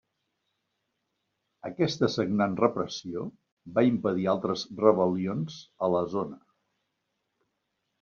Aquesta 1.69 2.09
sagnant 2.15 2.57
repressió 2.63 3.29
va 3.79 3.87
impedir 3.93 4.29
altres 4.37 4.67
rebel·lions 4.85 5.63
a 5.91 5.95
la 5.99 6.07
zona. 6.19 6.45